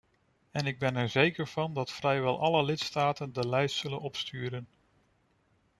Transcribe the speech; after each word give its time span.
En 0.51 0.65
ik 0.65 0.79
ben 0.79 0.95
er 0.95 1.09
zeker 1.09 1.47
van 1.47 1.73
dat 1.73 1.91
vrijwel 1.91 2.39
alle 2.39 2.63
lidstaten 2.63 3.33
de 3.33 3.47
lijst 3.47 3.75
zullen 3.75 3.99
opsturen. 3.99 4.67